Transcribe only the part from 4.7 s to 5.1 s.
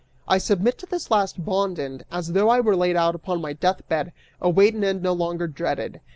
an end